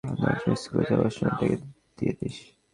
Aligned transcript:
নাজমা 0.03 0.55
স্কুলে 0.55 0.83
যাবার 0.89 1.11
সময় 1.15 1.33
তাকে 1.39 1.55
দিয়ে 1.97 2.13
দিস। 2.19 2.37